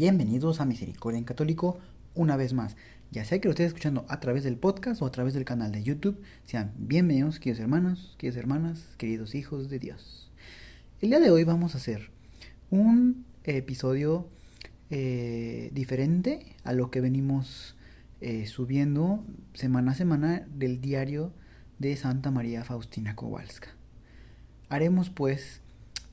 [0.00, 1.78] Bienvenidos a Misericordia en Católico
[2.14, 2.74] una vez más.
[3.10, 5.72] Ya sea que lo estés escuchando a través del podcast o a través del canal
[5.72, 10.32] de YouTube, sean bienvenidos, queridos hermanos, queridas hermanas, queridos hijos de Dios.
[11.02, 12.08] El día de hoy vamos a hacer
[12.70, 14.26] un episodio
[14.88, 17.76] eh, diferente a lo que venimos
[18.22, 19.22] eh, subiendo
[19.52, 21.34] semana a semana del diario
[21.78, 23.68] de Santa María Faustina Kowalska.
[24.70, 25.60] Haremos pues,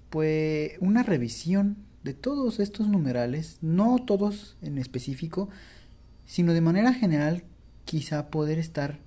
[0.09, 5.49] pues una revisión de todos estos numerales, no todos en específico,
[6.25, 7.43] sino de manera general
[7.83, 8.99] quizá poder estar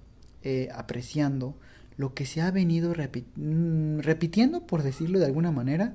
[0.43, 1.57] eh, apreciando
[1.97, 5.95] lo que se ha venido mm, repitiendo, por decirlo de alguna manera,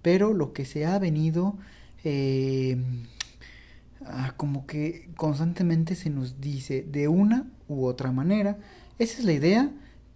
[0.00, 1.58] pero lo que se ha venido
[2.04, 2.78] eh,
[4.06, 8.56] ah, como que constantemente se nos dice de una u otra manera.
[8.98, 9.70] Esa es la idea,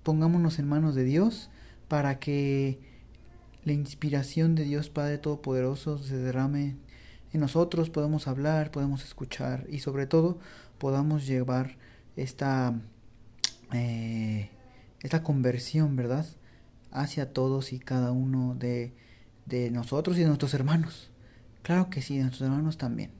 [0.04, 1.50] pongámonos en manos de Dios
[1.86, 2.89] para que
[3.64, 6.76] la inspiración de Dios Padre Todopoderoso se derrame
[7.32, 10.38] en nosotros, podemos hablar, podemos escuchar y sobre todo
[10.78, 11.76] podamos llevar
[12.16, 12.74] esta,
[13.72, 14.50] eh,
[15.00, 16.26] esta conversión, ¿verdad?
[16.90, 18.92] Hacia todos y cada uno de,
[19.46, 21.10] de nosotros y de nuestros hermanos.
[21.62, 23.10] Claro que sí, de nuestros hermanos también.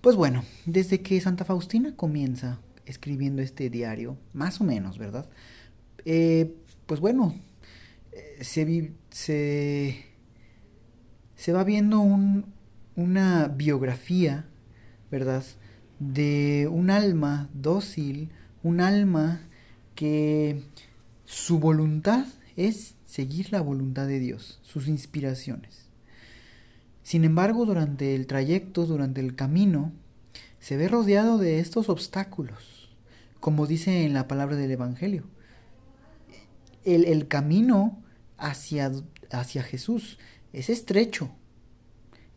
[0.00, 5.28] Pues bueno, desde que Santa Faustina comienza escribiendo este diario, más o menos, ¿verdad?
[6.04, 6.56] Eh,
[6.86, 7.34] pues bueno,
[8.40, 10.04] se, se,
[11.34, 12.46] se va viendo un,
[12.96, 14.46] una biografía,
[15.10, 15.44] ¿verdad?
[15.98, 18.30] De un alma dócil,
[18.62, 19.48] un alma
[19.94, 20.62] que
[21.24, 25.88] su voluntad es seguir la voluntad de Dios, sus inspiraciones.
[27.02, 29.92] Sin embargo, durante el trayecto, durante el camino,
[30.60, 32.90] se ve rodeado de estos obstáculos,
[33.40, 35.24] como dice en la palabra del Evangelio.
[36.84, 38.01] El, el camino
[38.42, 38.92] hacia,
[39.30, 40.18] hacia Jesús.
[40.52, 41.30] Es estrecho.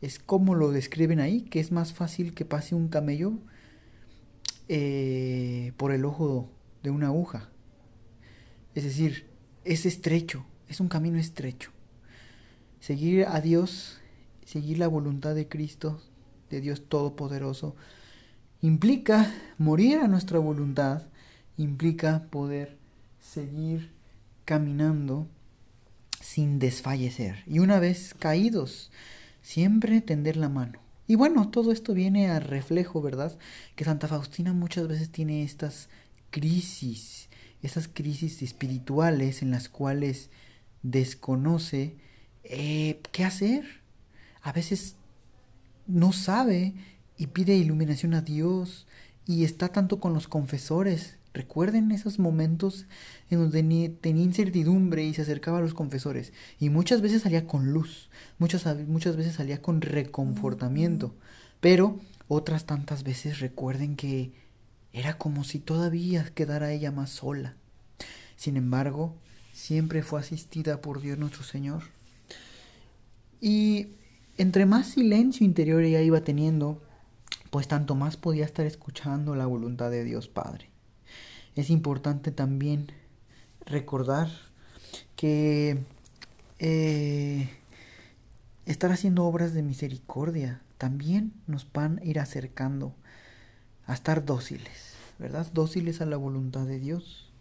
[0.02, 3.34] Es como lo describen ahí, que es más fácil que pase un camello
[4.70, 6.50] eh, por el ojo
[6.84, 7.50] de una aguja.
[8.76, 9.28] Es decir,
[9.64, 11.72] es estrecho, es un camino estrecho.
[12.80, 14.00] Seguir a Dios,
[14.46, 16.02] seguir la voluntad de Cristo,
[16.52, 17.76] de Dios Todopoderoso,
[18.62, 21.04] implica morir a nuestra voluntad,
[21.58, 22.78] implica poder
[23.20, 23.92] seguir
[24.44, 25.28] caminando
[26.26, 27.44] sin desfallecer.
[27.46, 28.92] Y una vez caídos,
[29.44, 30.80] siempre tender la mano.
[31.08, 33.38] Y bueno, todo esto viene a reflejo, ¿verdad?
[33.76, 35.88] Que Santa Faustina muchas veces tiene estas
[36.32, 37.30] crisis,
[37.62, 40.32] esas crisis espirituales en las cuales
[40.82, 41.96] desconoce
[42.44, 43.82] eh, qué hacer.
[44.42, 44.96] A veces
[45.86, 46.74] no sabe
[47.18, 48.88] y pide iluminación a Dios
[49.28, 52.86] y está tanto con los confesores Recuerden esos momentos
[53.30, 56.32] en donde tenía incertidumbre y se acercaba a los confesores.
[56.62, 58.10] Y muchas veces salía con luz,
[58.40, 61.14] muchas, muchas veces salía con reconfortamiento.
[61.60, 64.32] Pero otras tantas veces recuerden que
[64.94, 67.58] era como si todavía quedara ella más sola.
[68.38, 69.18] Sin embargo,
[69.52, 71.84] siempre fue asistida por Dios nuestro Señor.
[73.42, 73.90] Y
[74.38, 76.82] entre más silencio interior ella iba teniendo,
[77.50, 80.75] pues tanto más podía estar escuchando la voluntad de Dios Padre
[81.56, 82.92] es importante también
[83.66, 84.30] recordar
[85.16, 85.80] que
[86.60, 87.50] eh,
[88.66, 92.94] estar haciendo obras de misericordia también nos van a ir acercando
[93.88, 95.48] a estar dóciles, ¿verdad?
[95.54, 97.32] Dóciles a la voluntad de Dios.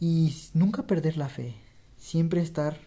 [0.00, 1.54] Y nunca perder la fe,
[1.96, 2.78] siempre estar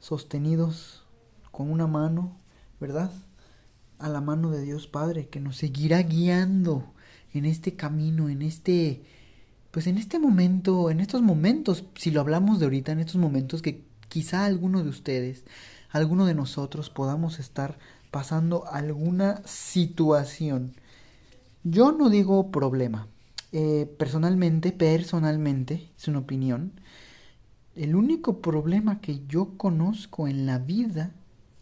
[0.00, 1.04] sostenidos
[1.50, 2.36] con una mano,
[2.80, 3.10] ¿verdad?
[3.98, 6.92] A la mano de Dios Padre, que nos seguirá guiando
[7.32, 9.04] en este camino, en este
[9.76, 13.60] pues en este momento, en estos momentos, si lo hablamos de ahorita, en estos momentos
[13.60, 15.44] que quizá alguno de ustedes,
[15.90, 17.76] alguno de nosotros podamos estar
[18.10, 20.72] pasando alguna situación.
[21.62, 23.08] Yo no digo problema.
[23.52, 26.72] Eh, personalmente, personalmente, es una opinión.
[27.74, 31.12] El único problema que yo conozco en la vida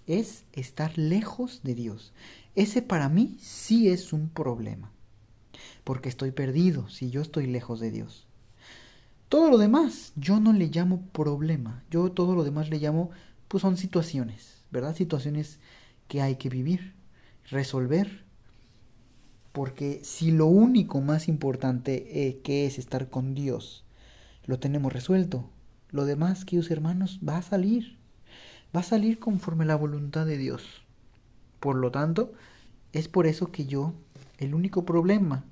[0.06, 2.12] es estar lejos de Dios.
[2.54, 4.94] Ese para mí sí es un problema
[5.85, 8.27] porque estoy perdido si yo estoy lejos de Dios.
[9.29, 13.11] Todo lo demás yo no le llamo problema, yo todo lo demás le llamo,
[13.49, 14.95] pues son situaciones, ¿verdad?
[14.95, 15.59] Situaciones
[16.09, 16.95] que hay que vivir,
[17.51, 18.25] resolver,
[19.53, 23.85] porque si lo único más importante eh, que es estar con Dios
[24.47, 25.49] lo tenemos resuelto,
[25.91, 27.97] lo demás, queridos hermanos, va a salir,
[28.75, 30.83] va a salir conforme la voluntad de Dios.
[31.61, 32.33] Por lo tanto,
[32.93, 33.95] es por eso que yo,
[34.38, 35.44] el único problema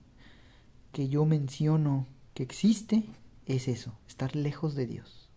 [0.93, 3.05] que yo menciono que existe
[3.47, 5.29] es eso, estar lejos de Dios.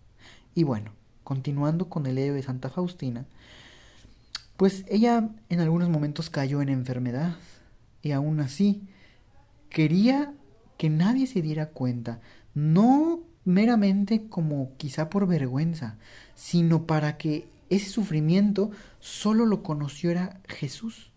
[0.53, 0.92] Y bueno,
[1.24, 3.25] continuando con el Evo de Santa Faustina,
[4.57, 7.36] Pues ella en algunos momentos cayó en enfermedad
[8.01, 8.83] y aún así
[9.69, 10.33] quería
[10.77, 12.21] que nadie se diera cuenta,
[12.53, 15.97] no meramente como quizá por vergüenza,
[16.36, 21.12] sino para que ese sufrimiento solo lo conociera Jesús.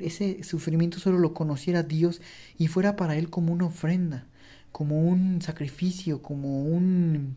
[0.00, 2.22] Ese sufrimiento solo lo conociera Dios
[2.56, 4.26] y fuera para él como una ofrenda,
[4.72, 7.36] como un sacrificio, como un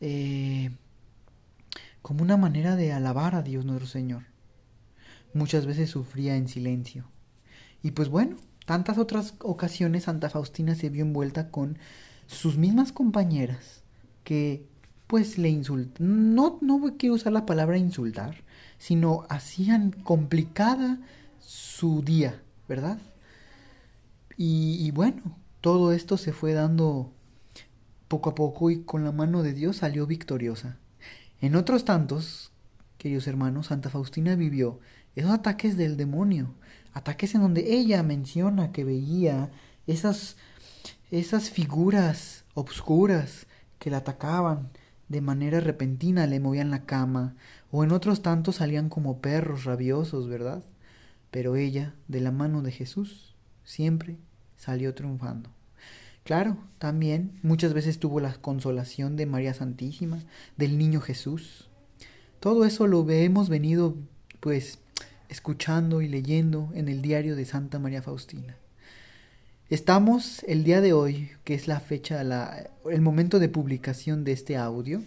[0.00, 0.70] eh,
[2.02, 4.24] como una manera de alabar a Dios nuestro Señor.
[5.34, 7.04] Muchas veces sufría en silencio.
[7.82, 8.36] Y pues bueno,
[8.66, 11.78] tantas otras ocasiones Santa Faustina se vio envuelta con
[12.26, 13.82] sus mismas compañeras
[14.24, 14.66] que
[15.06, 16.34] pues le insultan.
[16.34, 18.42] No, no quiero usar la palabra insultar,
[18.78, 20.98] sino hacían complicada
[21.42, 22.98] su día, ¿verdad?
[24.36, 27.12] Y, bueno, todo esto se fue dando
[28.08, 30.78] poco a poco y con la mano de Dios salió victoriosa.
[31.40, 32.50] En otros tantos,
[32.98, 34.80] queridos hermanos, Santa Faustina vivió
[35.14, 36.54] esos ataques del demonio,
[36.92, 39.50] ataques en donde ella menciona que veía
[39.86, 40.36] esas,
[41.10, 43.46] esas figuras obscuras
[43.78, 44.70] que la atacaban
[45.08, 47.36] de manera repentina, le movían la cama,
[47.70, 50.64] o en otros tantos salían como perros rabiosos, ¿verdad?
[51.32, 53.34] Pero ella, de la mano de Jesús,
[53.64, 54.18] siempre
[54.56, 55.50] salió triunfando.
[56.24, 60.20] Claro, también muchas veces tuvo la consolación de María Santísima,
[60.56, 61.68] del Niño Jesús.
[62.38, 63.96] Todo eso lo hemos venido
[64.38, 64.78] pues
[65.28, 68.56] escuchando y leyendo en el diario de Santa María Faustina.
[69.70, 74.32] Estamos el día de hoy, que es la fecha, la, el momento de publicación de
[74.32, 75.02] este audio,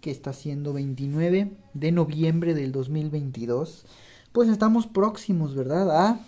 [0.00, 3.84] que está siendo 29 de noviembre del 2022,
[4.32, 5.90] pues estamos próximos, ¿verdad?
[5.90, 6.20] A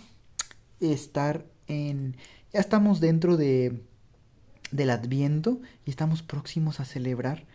[0.79, 2.17] estar en...
[2.51, 3.83] Ya estamos dentro de
[4.73, 7.45] del Adviento y estamos próximos a celebrar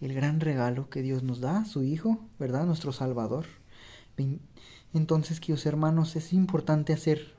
[0.00, 2.66] el gran regalo que Dios nos da, su Hijo, ¿verdad?
[2.66, 3.46] Nuestro Salvador.
[4.92, 7.34] Entonces, queridos hermanos, es importante hacer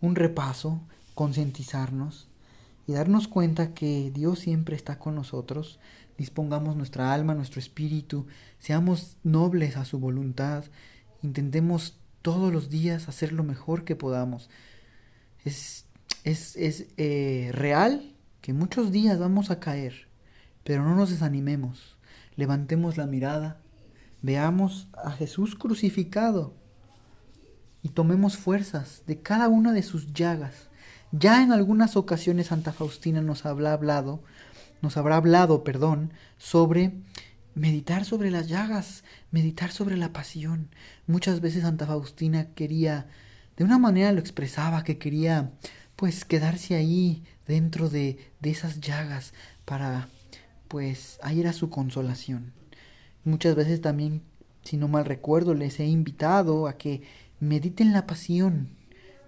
[0.00, 0.80] un repaso,
[1.14, 2.28] concientizarnos
[2.88, 5.78] y darnos cuenta que Dios siempre está con nosotros.
[6.18, 8.26] Dispongamos nuestra alma, nuestro espíritu,
[8.58, 10.64] seamos nobles a su voluntad,
[11.22, 14.50] intentemos todos los días hacer lo mejor que podamos.
[15.44, 15.86] Es,
[16.24, 20.08] es, es eh, real que muchos días vamos a caer,
[20.64, 21.96] pero no nos desanimemos.
[22.36, 23.60] Levantemos la mirada,
[24.22, 26.54] veamos a Jesús crucificado
[27.82, 30.68] y tomemos fuerzas de cada una de sus llagas.
[31.12, 34.22] Ya en algunas ocasiones Santa Faustina nos habrá hablado,
[34.80, 36.92] nos habrá hablado, perdón, sobre
[37.54, 40.68] meditar sobre las llagas, meditar sobre la pasión.
[41.06, 43.06] Muchas veces Santa Faustina quería,
[43.56, 45.52] de una manera lo expresaba, que quería
[45.96, 50.08] pues quedarse ahí dentro de, de esas llagas para
[50.68, 52.52] pues ahí era su consolación.
[53.24, 54.22] Muchas veces también,
[54.62, 57.02] si no mal recuerdo, les he invitado a que
[57.40, 58.68] mediten la pasión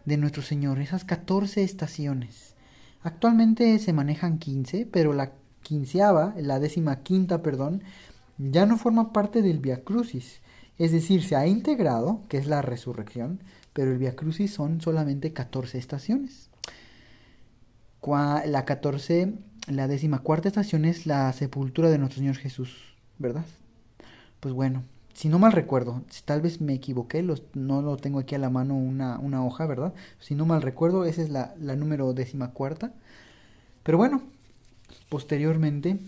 [0.05, 2.55] de nuestro Señor, esas 14 estaciones.
[3.03, 5.33] Actualmente se manejan 15, pero la
[5.63, 7.83] quinceava, la décima quinta, perdón,
[8.39, 10.41] ya no forma parte del Via Crucis.
[10.79, 13.41] Es decir, se ha integrado, que es la resurrección,
[13.73, 16.51] pero el Via Crucis son solamente 14 estaciones.
[18.05, 19.35] La 14,
[19.69, 23.45] la décima cuarta estación es la sepultura de nuestro Señor Jesús, ¿verdad?
[24.41, 24.83] Pues bueno,
[25.15, 28.51] si no mal recuerdo, si tal vez me equivoqué, no lo tengo aquí a la
[28.51, 29.95] mano una, una hoja, ¿verdad?
[30.19, 32.93] Si no mal recuerdo, esa es la, la número décima cuarta.
[33.85, 34.23] Pero bueno,
[35.09, 35.99] posteriormente,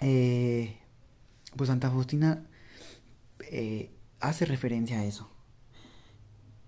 [0.00, 0.76] eh,
[1.56, 2.44] pues Santa Faustina
[3.50, 5.28] eh, hace referencia a eso.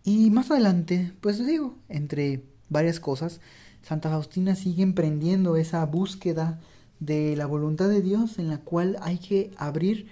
[0.04, 3.40] Y más adelante, pues digo, entre varias cosas,
[3.82, 6.60] Santa Faustina sigue emprendiendo esa búsqueda
[7.00, 10.08] de la voluntad de Dios en la cual hay que abrir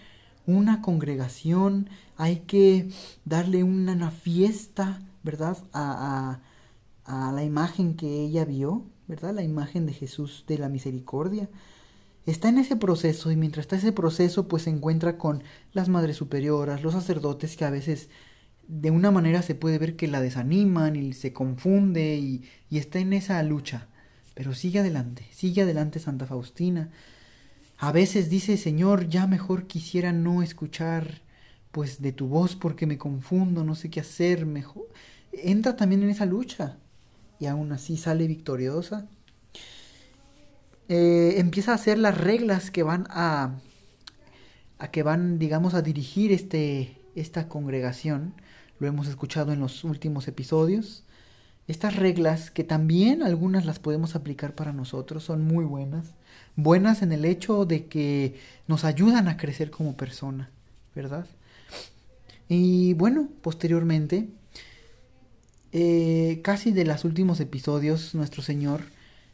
[0.46, 2.88] una congregación, hay que
[3.24, 5.58] darle una, fiesta, ¿verdad?
[5.72, 6.40] A,
[7.06, 9.34] la imagen que ella vio, ¿verdad?
[9.34, 11.48] La imagen de Jesús de la misericordia.
[12.26, 16.16] Está en ese proceso y mientras está ese proceso pues se encuentra con las madres
[16.16, 18.08] superioras, los sacerdotes que a veces
[18.66, 22.98] de una manera se puede ver que la desaniman y se confunde y, y está
[22.98, 23.88] en esa lucha.
[24.34, 26.90] Pero sigue adelante, sigue adelante Santa Faustina.
[27.78, 31.22] A veces dice, Señor, ya mejor quisiera no escuchar
[31.72, 34.88] pues de tu voz porque me confundo, no sé qué hacer, mejor.
[35.32, 36.78] Entra también en esa lucha
[37.40, 39.08] y aún así sale victoriosa.
[40.88, 43.54] Eh, empieza a hacer las reglas que van a,
[44.92, 48.34] que van, digamos, a dirigir este, esta congregación
[48.78, 51.04] lo hemos escuchado en los últimos episodios.
[51.66, 56.12] Estas reglas, que también algunas las podemos aplicar para nosotros, son muy buenas.
[56.56, 60.50] Buenas en el hecho de que nos ayudan a crecer como persona,
[60.94, 61.26] ¿verdad?
[62.48, 64.28] Y bueno, posteriormente,
[65.72, 68.82] eh, casi de los últimos episodios, nuestro Señor,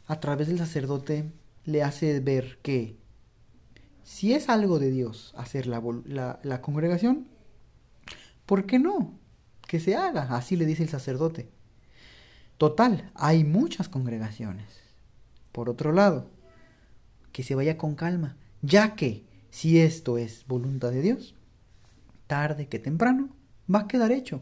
[0.07, 1.25] a través del sacerdote,
[1.65, 2.97] le hace ver que
[4.03, 7.27] si es algo de Dios hacer la, la, la congregación,
[8.45, 9.19] ¿por qué no?
[9.67, 11.49] Que se haga, así le dice el sacerdote.
[12.57, 14.81] Total, hay muchas congregaciones.
[15.51, 16.29] Por otro lado,
[17.31, 21.35] que se vaya con calma, ya que si esto es voluntad de Dios,
[22.27, 23.35] tarde que temprano
[23.73, 24.41] va a quedar hecho.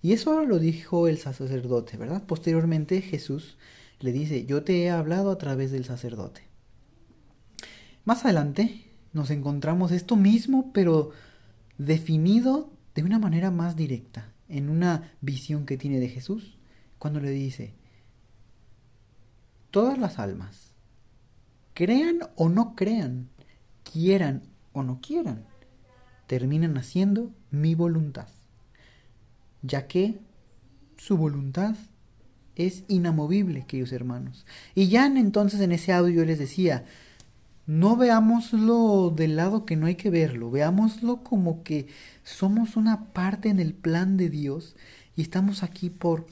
[0.00, 2.24] Y eso lo dijo el sacerdote, ¿verdad?
[2.26, 3.58] Posteriormente Jesús
[4.00, 6.42] le dice, yo te he hablado a través del sacerdote.
[8.04, 11.10] Más adelante nos encontramos esto mismo, pero
[11.78, 16.58] definido de una manera más directa, en una visión que tiene de Jesús,
[16.98, 17.74] cuando le dice,
[19.70, 20.72] todas las almas,
[21.74, 23.28] crean o no crean,
[23.84, 25.44] quieran o no quieran,
[26.26, 28.28] terminan haciendo mi voluntad,
[29.62, 30.18] ya que
[30.96, 31.76] su voluntad
[32.58, 34.44] es inamovible, queridos hermanos.
[34.74, 36.84] Y ya entonces en ese audio les decía,
[37.66, 41.86] no veámoslo del lado que no hay que verlo, veámoslo como que
[42.24, 44.74] somos una parte en el plan de Dios
[45.16, 46.26] y estamos aquí por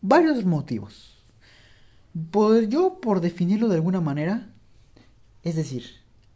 [0.00, 1.16] varios motivos.
[2.30, 4.48] Por, yo, por definirlo de alguna manera,
[5.42, 5.84] es decir,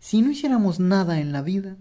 [0.01, 1.77] si no hiciéramos nada en la vida,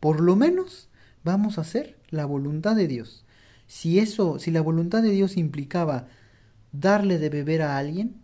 [0.00, 0.88] por lo menos
[1.24, 3.24] vamos a hacer la voluntad de Dios.
[3.68, 6.08] Si eso, si la voluntad de Dios implicaba
[6.72, 8.16] darle de beber a alguien,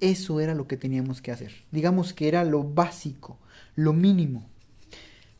[0.00, 1.52] eso era lo que teníamos que hacer.
[1.70, 3.38] Digamos que era lo básico,
[3.74, 4.48] lo mínimo.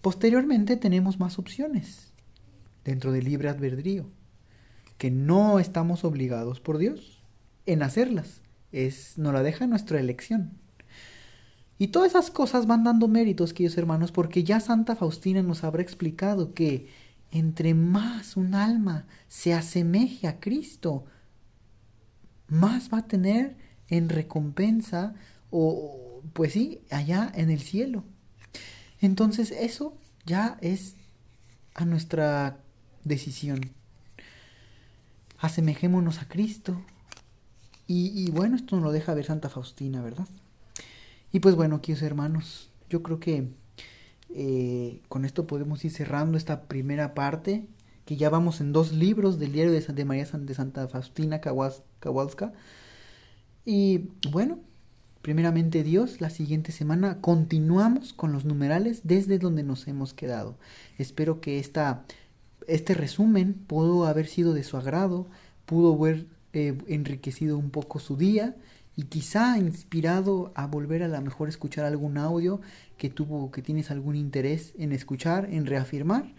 [0.01, 2.13] Posteriormente tenemos más opciones
[2.85, 4.11] dentro del libre albedrío,
[4.99, 7.23] que no estamos obligados por Dios
[7.67, 10.53] en hacerlas es, nos la deja nuestra elección.
[11.79, 15.83] Y todas esas cosas van dando méritos, queridos hermanos, porque ya Santa Faustina nos habrá
[15.83, 16.89] explicado que
[17.31, 21.05] entre más un alma se asemeje a Cristo,
[22.51, 23.57] más va a tener
[23.89, 25.15] en recompensa
[25.51, 28.05] o, pues sí, allá en el cielo.
[29.01, 30.97] Entonces eso ya es
[31.75, 32.59] a nuestra
[33.05, 33.73] decisión.
[35.39, 36.85] Asemejémonos a Cristo,
[37.93, 40.29] y, bueno, esto nos lo deja ver Santa Faustina, ¿verdad?
[41.33, 43.49] Y pues bueno, queridos hermanos, yo creo que
[44.33, 47.67] eh, con esto podemos ir cerrando esta primera parte,
[48.17, 52.53] ya vamos en dos libros del diario de, Santa María de Santa Faustina Kowalska.
[53.65, 54.59] Y bueno,
[55.23, 60.57] primeramente Dios, la siguiente semana continuamos con los numerales desde donde nos hemos quedado.
[60.99, 62.05] Espero que esta,
[62.67, 65.29] este resumen pudo haber sido de su agrado,
[65.67, 68.57] pudo haber eh, enriquecido un poco su día
[68.97, 72.61] y quizá inspirado a volver a la mejor escuchar algún audio
[72.99, 76.35] que tuvo, que tienes algún interés en escuchar, en reafirmar,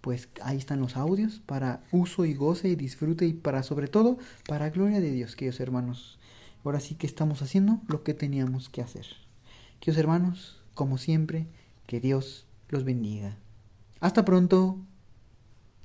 [0.00, 4.18] pues ahí están los audios para uso y goce y disfrute y para sobre todo
[4.46, 6.18] para gloria de Dios, queridos hermanos.
[6.64, 9.06] Ahora sí que estamos haciendo lo que teníamos que hacer.
[9.80, 11.46] Queridos hermanos, como siempre,
[11.86, 13.36] que Dios los bendiga.
[14.00, 14.78] Hasta pronto.